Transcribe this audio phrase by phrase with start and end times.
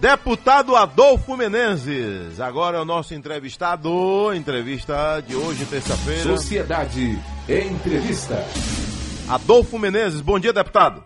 [0.00, 6.22] Deputado Adolfo Menezes, agora é o nosso entrevistado, entrevista de hoje, terça-feira.
[6.22, 7.16] Sociedade
[7.48, 8.36] Entrevista.
[9.28, 11.02] Adolfo Menezes, bom dia, deputado.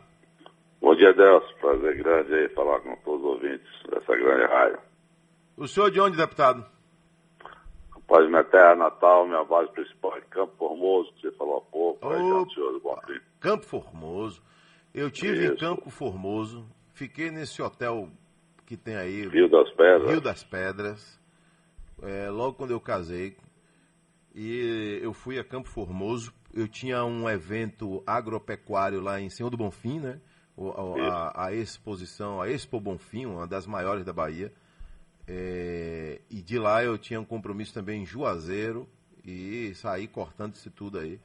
[0.79, 1.57] Bom dia, Delcio.
[1.59, 4.79] Prazer grande aí falar com todos os ouvintes dessa grande rádio.
[5.57, 6.63] O senhor de onde, deputado?
[7.95, 12.07] Rapaz, minha terra natal, minha base principal é Campo Formoso, que você falou há pouco,
[12.07, 13.19] Ô, senhor do Bonfim.
[13.41, 14.43] Campo Formoso.
[14.93, 15.57] Eu tive em Isso.
[15.57, 18.11] Campo Formoso, fiquei nesse hotel
[18.73, 20.11] que tem aí, Rio das Pedras.
[20.11, 21.21] Rio das Pedras,
[22.03, 23.37] é, logo quando eu casei.
[24.35, 26.33] E eu fui a Campo Formoso.
[26.55, 30.19] Eu tinha um evento agropecuário lá em Senhor do Bonfim, né?
[31.11, 34.51] A, a- exposição, a Expo Bonfim, uma das maiores da Bahia.
[35.29, 38.89] É, e de lá eu tinha um compromisso também em Juazeiro
[39.23, 41.21] e saí cortando isso tudo aí.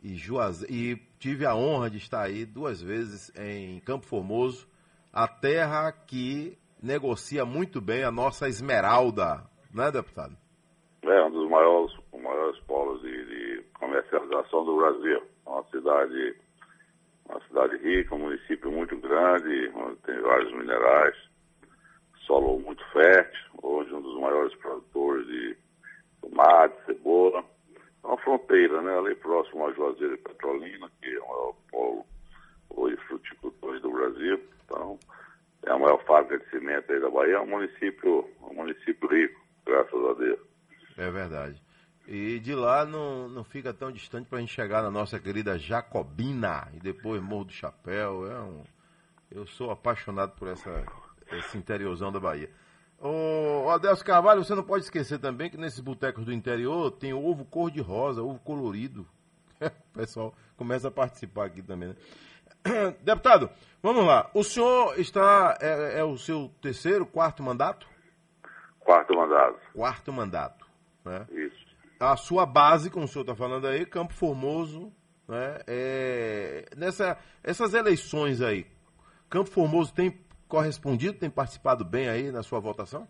[0.00, 0.64] E, Juaze...
[0.70, 4.68] e tive a honra de estar aí duas vezes em Campo Formoso,
[5.12, 10.36] a terra que negocia muito bem a nossa esmeralda, né, deputado?
[11.02, 15.22] É um dos maiores, os maiores polos de, de comercialização do Brasil.
[15.46, 16.36] É Uma cidade,
[17.28, 21.16] uma cidade rica, um município muito grande, onde tem vários minerais,
[22.26, 25.56] solo muito fértil, hoje um dos maiores produtores de
[26.20, 27.44] tomate, cebola.
[28.04, 28.98] É uma fronteira, né?
[28.98, 32.06] Ali próximo a Juazeiro e Petrolina, que é o maior polo
[32.70, 34.40] hoje fruticultores do Brasil.
[34.64, 34.98] Então,
[35.64, 35.74] é
[36.28, 40.04] a maior fábrica de cimento aí da Bahia, é um município, um município rico, graças
[40.04, 40.40] a Deus.
[40.96, 41.62] É verdade.
[42.06, 45.58] E de lá não, não fica tão distante para a gente chegar na nossa querida
[45.58, 48.30] Jacobina e depois Morro do Chapéu.
[48.30, 48.64] É um,
[49.30, 50.86] eu sou apaixonado por essa,
[51.32, 52.50] esse interiorzão da Bahia.
[52.98, 57.44] Ô, Adelso Carvalho, você não pode esquecer também que nesses botecos do interior tem ovo
[57.44, 59.06] cor-de-rosa, ovo colorido.
[59.60, 61.96] o pessoal começa a participar aqui também, né?
[63.02, 63.50] Deputado,
[63.82, 64.30] vamos lá.
[64.34, 65.56] O senhor está.
[65.60, 67.86] É, é o seu terceiro, quarto mandato?
[68.80, 70.66] Quarto mandato, Quarto mandato.
[71.04, 71.26] Né?
[71.30, 71.66] isso.
[72.00, 74.92] a sua base, como o senhor está falando aí, Campo Formoso,
[75.26, 75.58] né?
[75.66, 78.66] É, nessa, essas eleições aí,
[79.30, 83.06] Campo Formoso tem correspondido, tem participado bem aí na sua votação?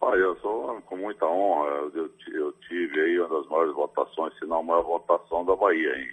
[0.00, 1.68] Olha, eu sou com muita honra.
[1.70, 5.44] Eu, eu ti- eu tive aí uma das maiores votações, se não a maior votação
[5.44, 6.08] da Bahia, em,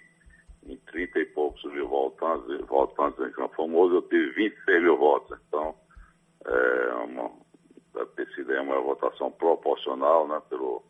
[0.70, 5.38] em 30 e poucos mil votantes, votantes em Campo Formoso, eu tive 26 mil votos.
[5.48, 5.76] Então,
[6.46, 7.32] é uma,
[7.94, 10.84] deve ter sido uma votação proporcional né, pelo,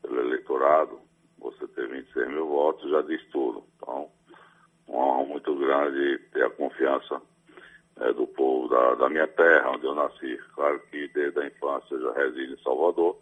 [0.00, 1.00] pelo eleitorado.
[1.38, 3.64] Você ter 26 mil votos já diz tudo.
[3.76, 4.08] Então,
[4.86, 7.20] uma honra muito grande ter a confiança
[8.00, 10.38] é, do povo da, da minha terra, onde eu nasci.
[10.54, 13.18] Claro que desde a infância eu já resido em Salvador,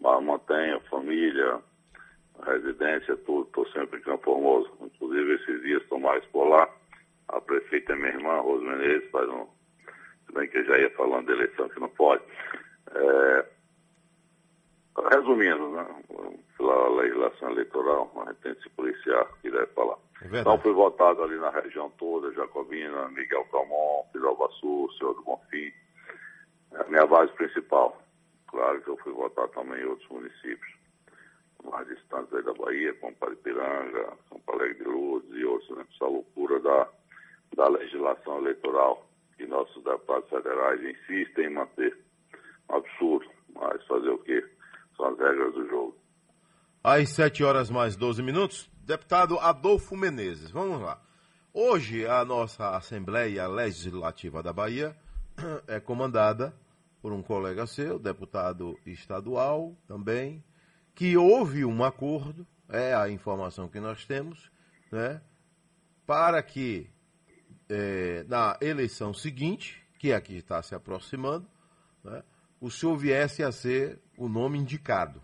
[0.00, 1.60] mas mantenho família,
[2.42, 3.46] residência, tudo.
[3.46, 4.70] Estou sempre em Campo Formoso.
[4.80, 6.68] Inclusive, esses dias estou mais por lá.
[7.28, 9.46] A prefeita é minha irmã, Rose Menezes, faz um...
[10.26, 12.22] Se bem que eu já ia falando de eleição, que não pode.
[12.94, 13.44] É,
[15.10, 15.86] Resumindo, né?
[16.56, 19.96] Pela legislação eleitoral, a gente tem que se policiar, que deve falar.
[20.22, 20.40] É.
[20.40, 25.72] Então fui votado ali na região toda, Jacobina, Miguel Calmon, Pilaubaçu, Senhor do Bonfim.
[26.72, 28.00] É a minha base principal.
[28.46, 30.83] Claro que eu fui votar também em outros municípios
[31.70, 35.84] mais distantes aí da Bahia, como Paripiranga, São Paulo de Lourdes e outros, né?
[35.94, 36.88] Essa loucura da,
[37.56, 41.96] da legislação eleitoral que nossos deputados federais insistem em manter.
[42.70, 44.44] Um absurdo, mas fazer o quê?
[44.96, 45.96] São as regras do jogo.
[46.82, 51.00] Às 7 horas mais 12 minutos, deputado Adolfo Menezes, vamos lá.
[51.52, 54.96] Hoje a nossa Assembleia Legislativa da Bahia
[55.66, 56.54] é comandada
[57.00, 60.42] por um colega seu, deputado estadual também,
[60.94, 64.50] que houve um acordo, é a informação que nós temos,
[64.90, 65.20] né,
[66.06, 66.88] para que
[67.68, 71.46] eh, na eleição seguinte, que aqui está se aproximando,
[72.02, 72.22] né,
[72.60, 75.22] o senhor viesse a ser o nome indicado.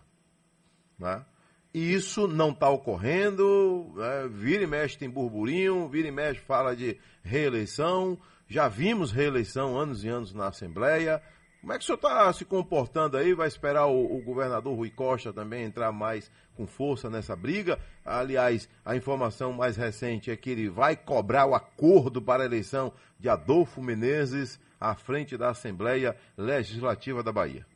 [0.98, 1.25] Né?
[1.72, 4.28] E isso não está ocorrendo, né?
[4.28, 10.04] vira e mexe tem burburinho, vira e mexe fala de reeleição, já vimos reeleição anos
[10.04, 11.22] e anos na Assembleia.
[11.60, 13.35] Como é que o senhor está se comportando aí?
[13.35, 17.79] Vai esperar o, o governador Rui Costa também entrar mais com força nessa briga?
[18.02, 22.94] Aliás, a informação mais recente é que ele vai cobrar o acordo para a eleição
[23.19, 27.67] de Adolfo Menezes à frente da Assembleia Legislativa da Bahia.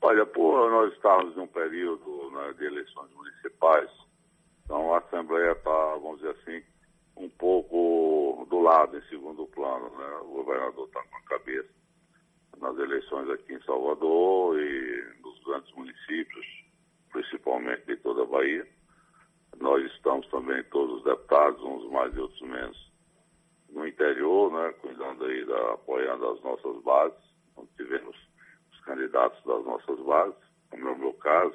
[0.00, 3.88] Olha, por nós estamos num período né, de eleições municipais,
[4.64, 6.60] então a Assembleia está, vamos dizer assim,
[7.16, 9.90] um pouco do lado, em segundo plano.
[9.96, 10.16] Né?
[10.22, 11.81] O governador está com a cabeça
[12.62, 16.46] nas eleições aqui em Salvador e nos grandes municípios,
[17.10, 18.66] principalmente de toda a Bahia.
[19.58, 22.92] Nós estamos também, todos os deputados, uns mais e outros menos,
[23.68, 27.18] no interior, né, cuidando aí da, apoiando as nossas bases,
[27.50, 28.16] então, tivemos
[28.72, 30.38] os candidatos das nossas bases,
[30.70, 31.54] como é o meu caso.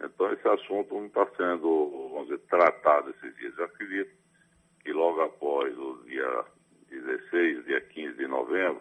[0.00, 3.56] Então esse assunto não está sendo, vamos dizer, tratado esses dias.
[3.58, 4.16] Eu acredito
[4.80, 6.44] que logo após o dia
[6.88, 8.80] 16, dia 15 de novembro,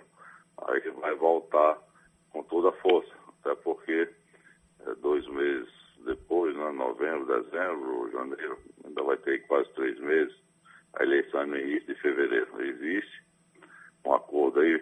[0.65, 1.77] aí vai voltar
[2.31, 4.09] com toda a força, até porque
[4.81, 5.69] é, dois meses
[6.05, 10.35] depois, né, novembro, dezembro, janeiro, ainda vai ter quase três meses,
[10.93, 12.61] a eleição é no início de fevereiro.
[12.61, 13.23] Existe
[14.05, 14.81] um acordo aí,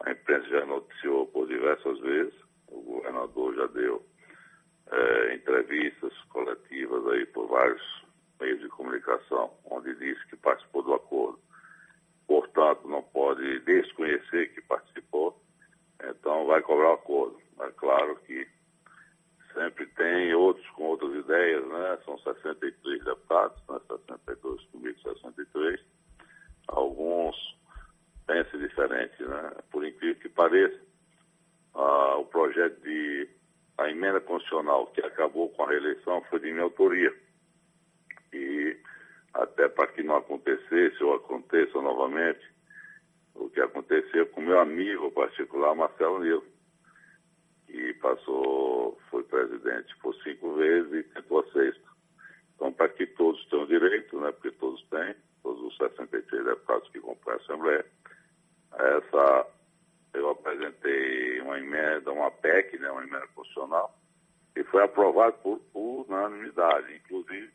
[0.00, 2.34] a imprensa já noticiou por diversas vezes,
[2.68, 4.04] o governador já deu
[4.90, 7.82] é, entrevistas coletivas aí por vários
[8.40, 11.38] meios de comunicação, onde disse que participou do acordo.
[12.26, 15.38] Portanto, não pode desconhecer que participou,
[16.02, 17.41] então vai cobrar o acordo.
[17.60, 18.46] É claro que
[19.52, 21.98] sempre tem outros com outras ideias, né?
[22.04, 23.80] São 63 deputados, né?
[23.88, 25.80] 62 comigo, 63.
[26.68, 27.36] Alguns
[28.26, 29.52] pensam diferente, né?
[29.70, 30.80] Por incrível que pareça,
[31.74, 33.28] ah, o projeto de
[33.78, 37.14] a emenda constitucional que acabou com a reeleição foi de minha autoria.
[38.32, 38.76] E
[39.34, 42.40] até para que não acontecesse ou aconteça novamente,
[43.34, 46.51] o que aconteceu com meu amigo particular, Marcelo Nilo
[47.72, 51.88] que passou, foi presidente por cinco vezes e tentou a sexta.
[52.54, 57.00] Então, para que todos tenham direito, né, porque todos têm, todos os 63 deputados que
[57.00, 57.86] compõem a Assembleia,
[58.74, 59.46] essa,
[60.12, 63.98] eu apresentei uma emenda, uma PEC, né, uma emenda constitucional,
[64.54, 67.50] e foi aprovado por unanimidade, inclusive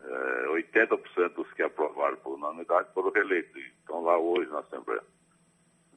[0.00, 5.02] é, 80% dos que aprovaram por unanimidade foram reeleitos, estão lá hoje na Assembleia.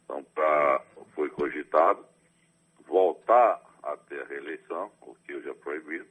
[0.03, 0.83] Então, pra,
[1.15, 2.10] foi cogitado
[2.91, 6.05] voltar a ter a reeleição, o que hoje é proibido,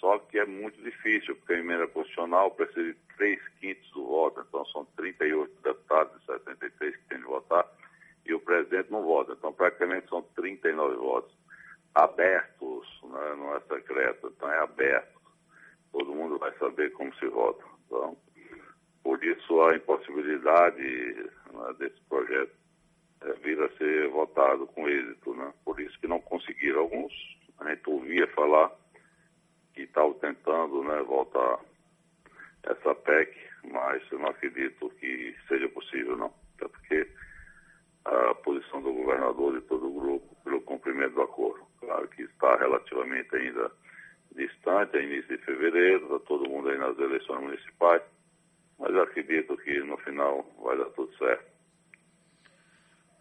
[0.00, 4.44] só que é muito difícil, porque a emenda constitucional precisa de 3 quintos do voto,
[4.48, 7.66] então são 38 deputados e 73 que têm de votar,
[8.24, 11.36] e o presidente não vota, então praticamente são 39 votos
[11.94, 13.34] abertos, né?
[13.36, 15.20] não é secreto, então é aberto.
[15.92, 17.64] Todo mundo vai saber como se vota.
[17.86, 18.16] Então,
[19.02, 22.52] por isso a impossibilidade né, desse projeto
[23.34, 25.52] vir a ser votado com êxito, né?
[25.64, 27.12] Por isso que não conseguiram alguns.
[27.58, 28.70] A gente ouvia falar
[29.74, 31.60] que estavam tentando né, votar
[32.64, 33.36] essa PEC,
[33.70, 36.32] mas eu não acredito que seja possível, não.
[36.56, 37.08] Até porque
[38.04, 41.66] a posição do governador e todo o grupo pelo cumprimento do acordo.
[41.80, 43.70] Claro que está relativamente ainda
[44.34, 48.02] distante, é início de fevereiro, está todo mundo aí nas eleições municipais,
[48.78, 51.55] mas acredito que no final vai dar tudo certo.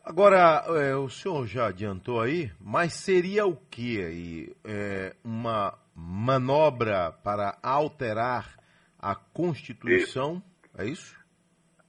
[0.08, 4.56] Agora, é, o senhor já adiantou aí, mas seria o que aí?
[4.64, 8.56] É, uma manobra para alterar
[9.00, 10.44] a Constituição?
[10.78, 11.20] É isso?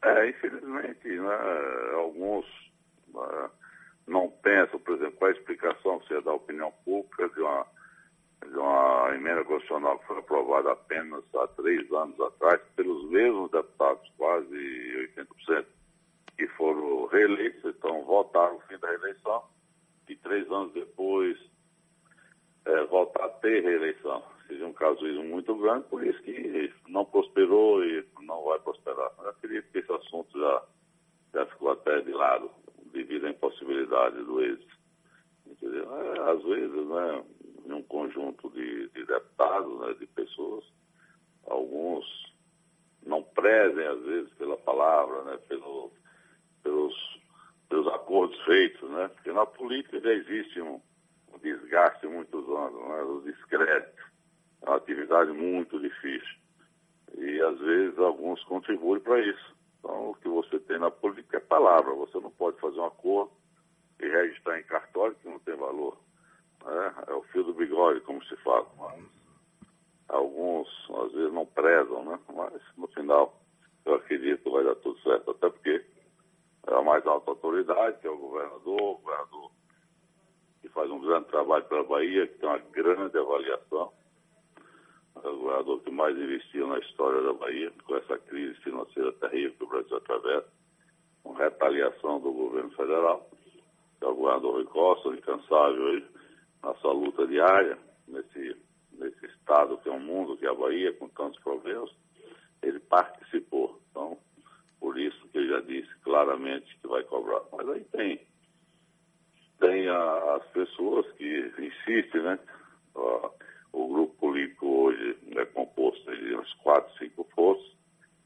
[0.03, 1.39] É, infelizmente, né,
[1.97, 2.47] alguns
[3.13, 3.51] né,
[4.07, 7.67] não pensam, por exemplo, qual a explicação que você dá à opinião pública de uma,
[8.47, 14.11] de uma emenda constitucional que foi aprovada apenas há três anos atrás pelos mesmos deputados,
[14.17, 15.67] quase 80%
[16.37, 19.45] que foram reeleitos, então votaram o fim da reeleição,
[20.09, 21.37] e três anos depois
[22.67, 24.23] é, voltar a ter reeleição.
[24.47, 29.11] Seja um casuísmo muito grande, por isso que não prosperou e não vai prosperar.
[29.19, 30.63] Eu acredito que esse assunto já,
[31.35, 32.51] já ficou até de lado,
[32.93, 34.77] devido à impossibilidade do êxito.
[35.63, 37.25] É, às vezes, né,
[37.67, 40.65] em um conjunto de, de deputados, né, de pessoas,
[41.47, 42.05] alguns
[43.05, 45.93] não prezem, às vezes, pela palavra, né, pelo,
[46.67, 47.21] pelos,
[47.69, 49.09] pelos acordos feitos, né?
[49.15, 50.81] Porque na política já existe um,
[51.33, 53.03] um desgaste muitos anos, né?
[53.03, 54.03] O descrédito.
[54.63, 56.37] É uma atividade muito difícil.
[57.17, 59.57] E às vezes alguns contribuem para isso.
[59.79, 61.95] Então o que você tem na política é palavra.
[61.95, 63.31] Você não pode fazer um acordo
[64.01, 65.97] e registrar em cartório que não tem valor.
[66.65, 66.95] Né?
[67.07, 68.67] É o fio do bigode, como se fala.
[68.77, 69.05] Mas
[70.09, 70.69] alguns
[71.05, 72.19] às vezes não prezam, né?
[72.35, 73.41] Mas no final
[73.85, 75.31] eu acredito que vai dar tudo certo.
[75.31, 75.87] Até porque
[76.67, 79.51] é a mais alta autoridade, que é o governador, o governador
[80.61, 83.93] que faz um grande trabalho pela Bahia, que tem uma grande avaliação.
[85.15, 89.65] O governador que mais investiu na história da Bahia, com essa crise financeira terrível que
[89.65, 90.49] o Brasil atravessa,
[91.23, 93.29] com retaliação do governo federal.
[93.99, 96.05] Que é o governador Rui Costa, incansável aí,
[96.63, 98.57] na sua luta diária, nesse,
[98.93, 101.91] nesse estado que é um mundo, que é a Bahia, com tantos problemas,
[102.63, 103.81] ele participou.
[103.91, 104.19] Então,
[104.81, 107.43] por isso que ele já disse claramente que vai cobrar.
[107.53, 108.27] Mas aí tem,
[109.89, 112.39] as pessoas que insistem, né?
[112.95, 113.31] O,
[113.73, 117.67] o grupo político hoje é composto de uns quatro, cinco forças,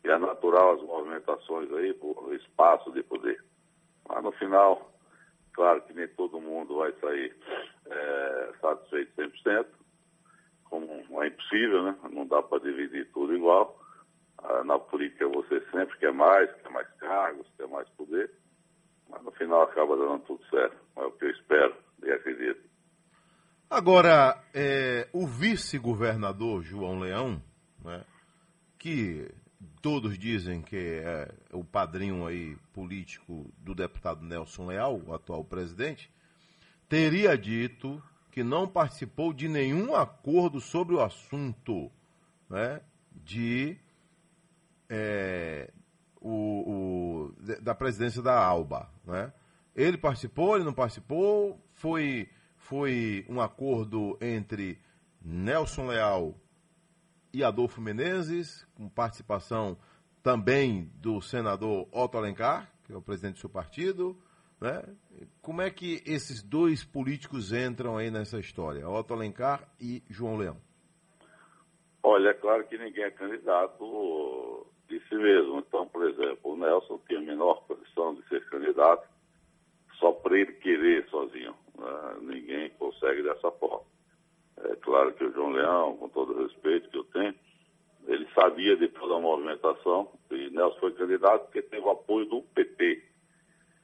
[0.04, 3.42] e é natural as movimentações aí por espaço de poder.
[4.08, 4.92] Mas no final,
[5.52, 7.36] claro que nem todo mundo vai sair
[7.86, 9.66] é, satisfeito 100%,
[10.64, 11.96] como é impossível, né?
[12.10, 13.78] Não dá para dividir tudo igual.
[14.38, 18.30] Ah, na política você sempre quer mais, quer mais cargos, quer mais poder,
[19.08, 20.76] mas no final acaba dando tudo certo.
[21.50, 22.60] Espero e acredito.
[23.68, 27.42] Agora, é, o vice-governador João Leão,
[27.84, 28.04] né,
[28.78, 29.28] que
[29.82, 36.08] todos dizem que é o padrinho aí político do deputado Nelson Leal, o atual presidente,
[36.88, 41.90] teria dito que não participou de nenhum acordo sobre o assunto
[42.48, 42.80] né,
[43.12, 43.76] de
[44.88, 45.68] é,
[46.20, 48.88] o, o, da presidência da ALBA.
[49.04, 49.32] Né?
[49.74, 54.78] Ele participou, ele não participou, foi, foi um acordo entre
[55.22, 56.34] Nelson Leal
[57.32, 59.78] e Adolfo Menezes, com participação
[60.22, 64.16] também do senador Otto Alencar, que é o presidente do seu partido.
[64.60, 64.82] Né?
[65.40, 70.56] Como é que esses dois políticos entram aí nessa história, Otto Alencar e João Leão?
[72.02, 75.58] Olha, é claro que ninguém é candidato de si mesmo.
[75.58, 79.08] Então, por exemplo, o Nelson tem a menor condição de ser candidato
[80.00, 81.54] só para ele querer sozinho.
[81.78, 82.16] Né?
[82.22, 83.84] Ninguém consegue dessa forma.
[84.64, 87.34] É claro que o João Leão, com todo o respeito que eu tenho,
[88.06, 92.42] ele sabia de toda a movimentação e Nelson foi candidato porque teve o apoio do
[92.42, 93.02] PT.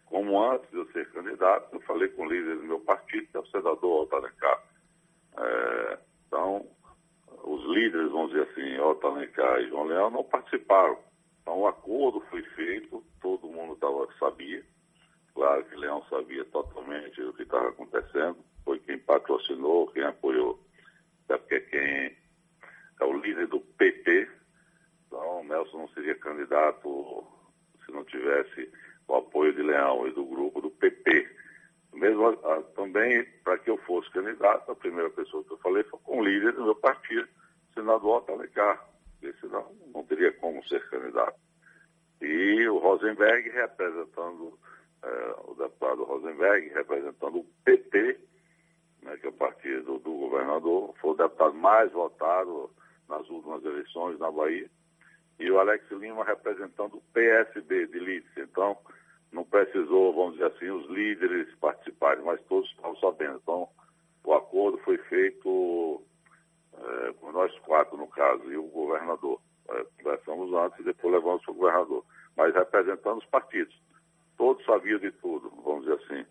[0.06, 3.36] Como antes de eu ser candidato, eu falei com o líder do meu partido, que
[3.36, 4.62] é o senador Altalencar.
[5.38, 6.66] É, então,
[7.44, 10.98] os líderes, vamos dizer assim, Otto Alencar e João Leão, não participaram.
[11.42, 14.64] Então o acordo foi feito, todo mundo tava, sabia.
[15.36, 20.58] Claro que Leão sabia totalmente o que estava acontecendo, foi quem patrocinou, quem apoiou,
[21.24, 22.16] até porque quem
[22.98, 24.30] é o líder do PT,
[25.06, 27.22] então Nelson não seria candidato
[27.84, 28.72] se não tivesse
[29.06, 31.30] o apoio de Leão e do grupo do PP.
[31.92, 36.00] Mesmo a, também, para que eu fosse candidato, a primeira pessoa que eu falei foi
[36.02, 37.28] com o líder do meu partido,
[37.74, 38.88] senador Otto Alencar,
[39.20, 41.38] porque senão não teria como ser candidato.
[42.20, 44.55] E o Rosenberg representando, o
[46.74, 48.18] representando o PT,
[49.02, 52.70] né, que é o partido do governador, foi o deputado mais votado
[53.08, 54.68] nas últimas eleições na Bahia,
[55.38, 58.40] e o Alex Lima representando o PSB de Lídice.
[58.40, 58.76] Então,
[59.32, 63.38] não precisou, vamos dizer assim, os líderes participarem, mas todos estavam sabendo.
[63.42, 63.68] Então,
[64.24, 66.02] o acordo foi feito
[66.72, 69.40] é, por nós quatro, no caso, e o governador.
[69.68, 72.04] É, conversamos antes e depois levamos para o governador,
[72.36, 73.76] mas representando os partidos.
[74.36, 76.26] Todos sabiam de tudo, vamos dizer assim.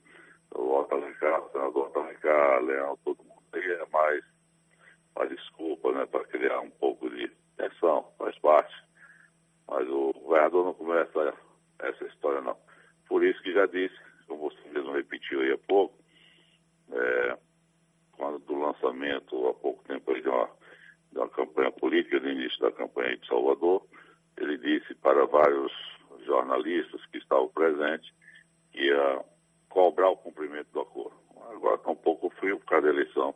[0.53, 4.23] O Otto Alencar, o senador Otto Alencar, Leão, todo mundo aí é mais,
[5.15, 8.73] mais desculpa, né, para criar um pouco de tensão, faz parte.
[9.67, 11.33] Mas o governador não começa
[11.79, 12.57] essa história, não.
[13.07, 13.95] Por isso que já disse,
[14.27, 15.97] como você mesmo repetiu aí há pouco,
[16.91, 17.37] é,
[18.13, 20.49] quando do lançamento, há pouco tempo, aí, de, uma,
[21.11, 23.85] de uma campanha política, no início da campanha de Salvador,
[24.37, 25.71] ele disse para vários
[26.25, 28.11] jornalistas que estavam presentes
[28.71, 29.23] que ia
[29.69, 31.15] cobrar o cumprimento do acordo.
[31.51, 33.35] Agora está um pouco frio por causa da eleição,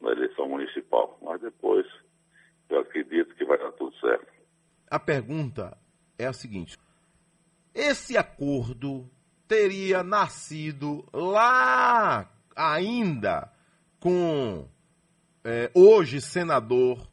[0.00, 1.18] da eleição municipal.
[1.22, 1.86] Mas depois
[2.68, 4.26] eu acredito que vai dar tudo certo.
[4.90, 5.76] A pergunta
[6.18, 6.78] é a seguinte:
[7.74, 9.08] esse acordo
[9.46, 13.52] teria nascido lá ainda
[14.00, 14.66] com
[15.44, 17.08] é, hoje senador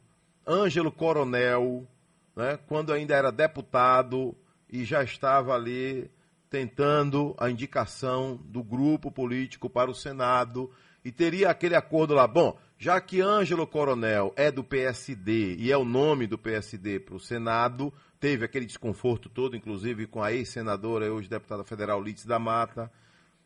[0.46, 1.86] Ângelo Coronel,
[2.34, 4.34] né, quando ainda era deputado
[4.68, 6.10] e já estava ali
[6.48, 10.70] tentando a indicação do grupo político para o Senado
[11.04, 12.26] e teria aquele acordo lá.
[12.26, 17.14] Bom, já que Ângelo Coronel é do PSD e é o nome do PSD para
[17.14, 22.40] o Senado, teve aquele desconforto todo, inclusive com a ex-senadora, hoje deputada federal Lídice da
[22.40, 22.90] Mata,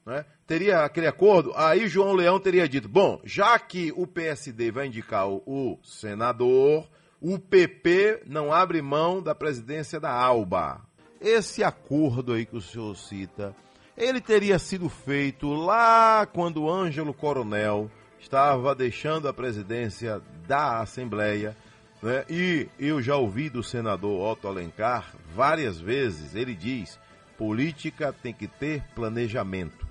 [0.07, 0.25] né?
[0.47, 5.29] teria aquele acordo, aí João Leão teria dito, bom, já que o PSD vai indicar
[5.29, 6.89] o, o senador,
[7.21, 10.81] o PP não abre mão da presidência da ALBA.
[11.21, 13.55] Esse acordo aí que o senhor cita,
[13.99, 21.57] ele teria sido feito lá quando Ângelo Coronel estava deixando a presidência da Assembleia
[22.03, 22.25] né?
[22.29, 26.99] E eu já ouvi do senador Otto Alencar várias vezes, ele diz:
[27.39, 29.87] política tem que ter planejamento.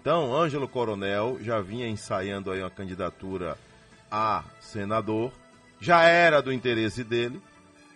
[0.00, 3.56] Então, Ângelo Coronel já vinha ensaiando aí uma candidatura
[4.10, 5.30] a senador,
[5.80, 7.40] já era do interesse dele,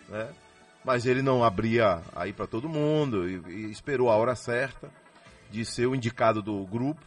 [0.07, 0.29] né?
[0.83, 4.89] mas ele não abria aí para todo mundo e, e, esperou a hora certa
[5.51, 7.01] de ser o indicado do grupo.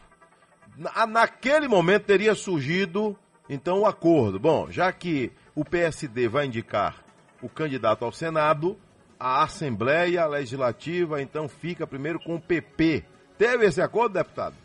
[0.79, 3.13] Na, naquele momento teria surgido
[3.49, 4.39] então o acordo.
[4.39, 7.03] Bom, já que o PSD vai indicar
[7.41, 8.77] o candidato ao Senado,
[9.19, 13.03] a Assembleia Legislativa então fica primeiro com o PP.
[13.37, 14.55] Teve esse acordo, deputado?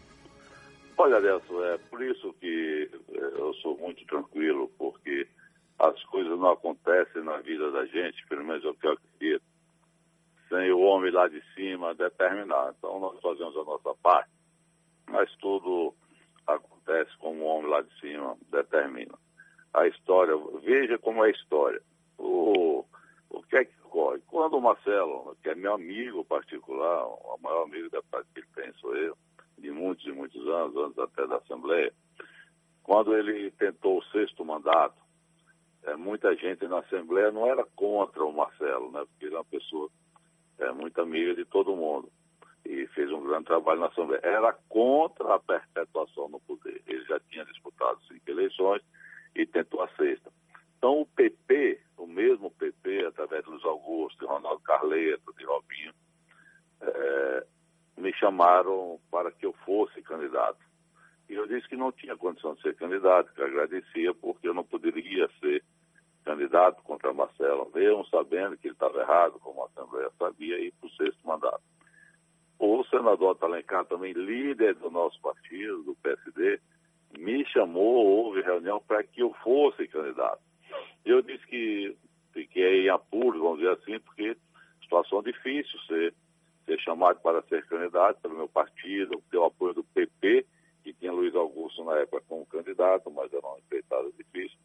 [0.96, 5.26] Olha, Adelson, é por isso que é, eu sou muito tranquilo, porque
[5.80, 9.42] as coisas não acontecem na vida da gente, pelo menos é o que eu acredito,
[10.48, 12.72] sem o homem lá de cima determinar.
[12.78, 14.30] Então nós fazemos a nossa parte,
[15.10, 15.92] mas tudo
[16.46, 19.14] acontece como o homem lá de cima determina.
[19.72, 21.82] A história, veja como é a história.
[22.18, 22.84] O,
[23.30, 24.20] o que é que ocorre?
[24.26, 28.48] Quando o Marcelo, que é meu amigo particular, o maior amigo da parte que ele
[28.54, 29.16] tem sou eu,
[29.58, 31.92] de muitos e muitos anos, antes até da Assembleia,
[32.82, 35.02] quando ele tentou o sexto mandato,
[35.84, 39.04] é, muita gente na Assembleia não era contra o Marcelo, né?
[39.06, 39.90] Porque ele é uma pessoa
[40.58, 42.10] é, muito amiga de todo mundo
[42.64, 44.20] e fez um grande trabalho na Assembleia.
[44.22, 46.82] Era contra a perpetuação no poder.
[46.86, 48.82] Ele já tinha disputado cinco eleições
[49.34, 50.32] e tentou a sexta.
[50.78, 55.92] Então o PP, o mesmo PP, através de Luiz Augusto, de Ronaldo Carleto, de Robinho,
[56.80, 57.46] é,
[57.96, 60.58] me chamaram para que eu fosse candidato.
[61.28, 64.64] E eu disse que não tinha condição de ser candidato, que agradecia, porque eu não
[64.64, 65.64] poderia ser
[66.24, 70.86] candidato contra Marcelo, mesmo sabendo que ele estava errado, como a Assembleia sabia, e para
[70.86, 71.62] o sexto mandato.
[72.58, 72.84] O
[73.84, 76.60] também líder do nosso partido, do PSD,
[77.18, 80.40] me chamou, houve reunião para que eu fosse candidato.
[81.04, 81.96] Eu disse que
[82.32, 84.36] fiquei em apuros, vamos dizer assim, porque
[84.82, 86.14] situação difícil ser
[86.64, 90.46] ser chamado para ser candidato pelo meu partido, ter o apoio do PP,
[90.82, 94.58] que tinha Luiz Augusto na época como candidato, mas era uma empreitada difícil.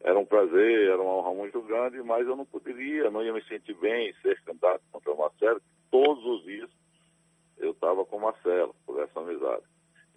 [0.00, 3.42] Era um prazer, era uma honra muito grande, mas eu não poderia, não ia me
[3.44, 5.60] sentir bem ser candidato contra o Marcelo.
[5.90, 6.70] Todos os dias
[7.58, 7.70] eu
[8.04, 9.62] com o Marcelo, por essa amizade.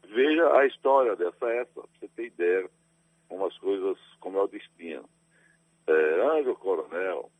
[0.07, 2.69] Veja a história dessa essa, para você ter ideia
[3.29, 5.09] como as coisas, como é o destino.
[5.88, 7.31] É, Ângelo Coronel,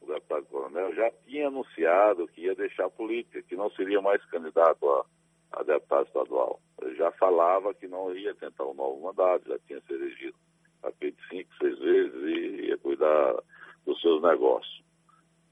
[0.00, 4.24] o deputado coronel, já tinha anunciado que ia deixar a política, que não seria mais
[4.26, 5.06] candidato a,
[5.52, 6.60] a deputado estadual.
[6.80, 10.36] Ele já falava que não ia tentar um novo mandato, já tinha se elegido
[10.82, 13.36] a de cinco, seis vezes e ia cuidar
[13.84, 14.82] dos seus negócios.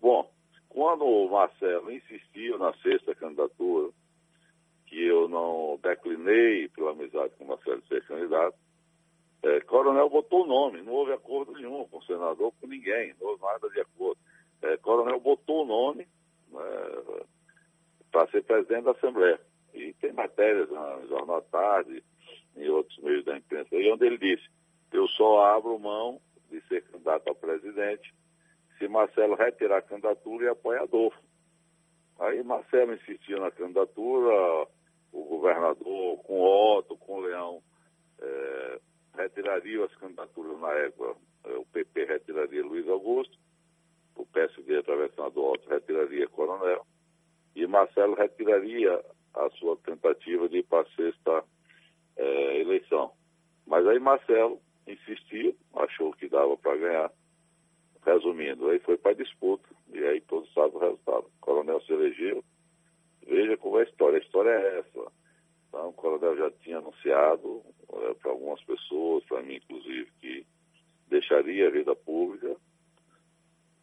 [0.00, 0.30] Bom,
[0.68, 3.92] quando o Marcelo insistiu na sexta candidatura,
[4.90, 8.56] que eu não declinei pela amizade com Marcelo ser candidato,
[9.42, 13.28] é, Coronel botou o nome, não houve acordo nenhum com o senador, com ninguém, não
[13.28, 14.20] houve nada de acordo
[14.62, 16.06] é, Coronel botou o nome
[16.50, 16.60] né,
[18.10, 19.40] para ser presidente da Assembleia.
[19.72, 22.02] E tem matérias no Jornal Tarde,
[22.56, 24.48] em outros meios da imprensa, aí onde ele disse,
[24.92, 28.12] eu só abro mão de ser candidato a presidente
[28.76, 31.18] se Marcelo retirar a candidatura e apoiar Adolfo.
[32.18, 34.66] Aí Marcelo insistiu na candidatura,
[35.40, 37.62] governador com Otto, com Leão,
[38.20, 38.80] é,
[39.16, 43.38] retiraria as candidaturas na época, é, o PP retiraria Luiz Augusto,
[44.16, 46.84] o PSD, através do Otto, retiraria Coronel,
[47.54, 49.02] e Marcelo retiraria
[49.34, 51.44] a sua tentativa de ir para a sexta
[52.16, 53.12] é, eleição.
[53.66, 57.12] Mas aí Marcelo insistiu, achou que dava para ganhar.
[58.04, 61.26] Resumindo, aí foi para a disputa, e aí todos sabem o resultado.
[61.26, 62.42] O coronel se elegeu.
[63.26, 64.18] Veja como é a história.
[64.18, 64.89] A história é essa.
[66.00, 70.46] Coronel já tinha anunciado é, para algumas pessoas, para mim inclusive, que
[71.08, 72.56] deixaria a vida pública,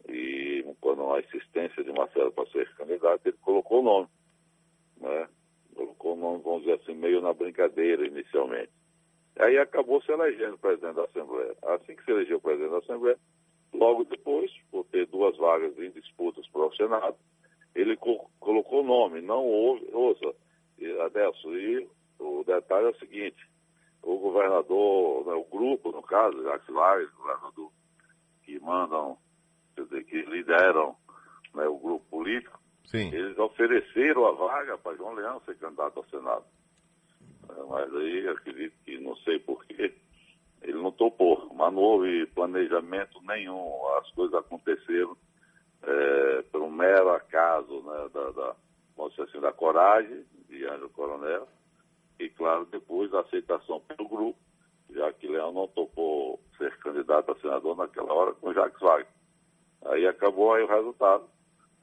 [0.10, 4.08] e quando a insistência de Marcelo para ser candidato, ele colocou o nome.
[5.00, 5.28] Né?
[5.76, 8.72] Colocou o nome, vamos dizer assim, meio na brincadeira inicialmente.
[9.38, 11.56] Aí acabou se elegendo presidente da Assembleia.
[11.64, 13.18] Assim que se elegeu presidente da Assembleia,
[13.74, 17.18] logo depois, por ter duas vagas em disputas para o Senado,
[17.76, 19.22] ele co colocou o nome.
[19.22, 20.34] Não houve, ouça,
[21.06, 21.88] Adelso, e
[22.48, 23.48] detalhe é o seguinte,
[24.02, 27.72] o governador, né, o grupo, no caso, Jacques Lares, governador,
[28.44, 29.18] que mandam
[29.76, 30.96] quer dizer, que lideram
[31.54, 33.14] né, o grupo político, Sim.
[33.14, 36.46] eles ofereceram a vaga para João Leão ser candidato ao Senado.
[37.50, 39.94] É, mas aí acredito que não sei porquê,
[40.62, 45.16] ele não topou, mas não houve planejamento nenhum, as coisas aconteceram
[45.84, 48.56] é, por um mero acaso né, da, da,
[49.24, 51.48] assim, da coragem de Ângelo Coronel
[52.20, 54.40] e, claro, depois da aceitação pelo grupo,
[54.90, 59.08] já que Leão não topou ser candidato a senador naquela hora com Jacques Wagner.
[59.86, 61.26] Aí acabou aí o resultado.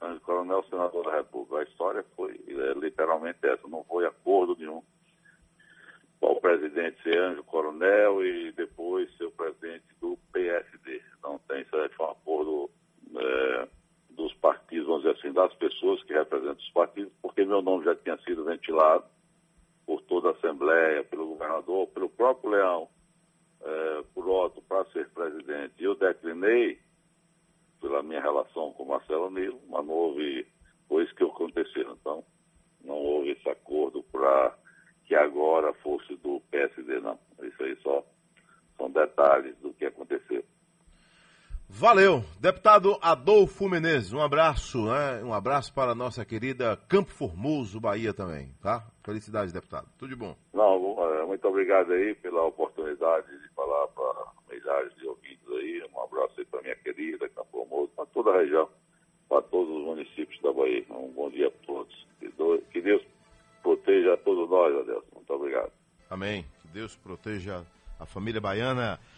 [0.01, 1.59] O coronel senador da República.
[1.59, 4.83] A história foi é, literalmente essa, não foi acordo nenhum.
[6.21, 11.01] O presidente ser anjo coronel e depois ser o presidente do PSD.
[11.23, 12.69] Não tem, isso é um acordo
[13.15, 13.67] é,
[14.09, 17.95] dos partidos, vamos dizer assim, das pessoas que representam os partidos, porque meu nome já
[17.95, 19.05] tinha sido ventilado
[20.25, 22.89] por toda a Assembleia, pelo governador, pelo próprio Leão,
[23.61, 25.73] é, por Otto, para ser presidente.
[25.77, 26.79] Eu declinei,
[27.79, 30.47] pela minha relação com Marcelo Nilo, mas não houve
[30.87, 31.93] coisas que aconteceram.
[31.93, 32.23] Então,
[32.83, 34.57] não houve esse acordo para
[35.05, 37.19] que agora fosse do PSD, não.
[37.43, 38.03] Isso aí só
[38.77, 40.43] são detalhes do que aconteceu.
[41.77, 42.23] Valeu.
[42.39, 45.21] Deputado Adolfo Menezes, um abraço, né?
[45.21, 48.87] Um abraço para a nossa querida Campo Formoso, Bahia também, tá?
[49.03, 49.85] Felicidades, deputado.
[49.97, 50.37] Tudo de bom.
[50.53, 55.85] Não, é, muito obrigado aí pela oportunidade de falar para milhares de ouvintes aí.
[55.93, 58.69] Um abraço aí para minha querida Campo Formoso, para toda a região,
[59.27, 60.85] para todos os municípios da Bahia.
[60.89, 62.07] Um bom dia a todos.
[62.71, 63.03] Que Deus
[63.61, 65.07] proteja a todos nós, Adelson.
[65.13, 65.73] Muito obrigado.
[66.09, 66.45] Amém.
[66.61, 67.65] Que Deus proteja
[67.99, 68.97] a família baiana.